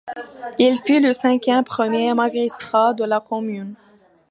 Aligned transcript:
Il 0.57 0.79
fut 0.79 0.99
le 0.99 1.13
cinquième 1.13 1.63
premier 1.63 2.11
magistrat 2.15 2.95
de 2.95 3.03
la 3.03 3.19
commune. 3.19 3.75